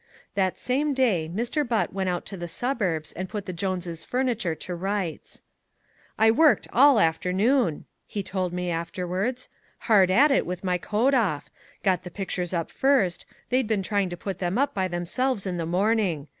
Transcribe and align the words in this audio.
That 0.33 0.57
same 0.57 0.95
day 0.95 1.29
Mr. 1.31 1.61
Butt 1.63 1.93
went 1.93 2.09
out 2.09 2.25
to 2.25 2.35
the 2.35 2.47
suburbs 2.47 3.13
and 3.13 3.29
put 3.29 3.45
the 3.45 3.53
Joneses' 3.53 4.03
furniture 4.03 4.55
to 4.55 4.73
rights. 4.73 5.43
"I 6.17 6.31
worked 6.31 6.67
all 6.73 6.99
afternoon," 6.99 7.85
he 8.07 8.23
told 8.23 8.51
me 8.51 8.71
afterwards, 8.71 9.47
"hard 9.81 10.09
at 10.09 10.31
it 10.31 10.47
with 10.47 10.63
my 10.63 10.79
coat 10.79 11.13
off 11.13 11.51
got 11.83 12.01
the 12.01 12.09
pictures 12.09 12.51
up 12.51 12.71
first 12.71 13.27
they'd 13.49 13.67
been 13.67 13.83
trying 13.83 14.09
to 14.09 14.17
put 14.17 14.39
them 14.39 14.57
up 14.57 14.73
by 14.73 14.87
themselves 14.87 15.45
in 15.45 15.57
the 15.57 15.67
morning. 15.67 16.27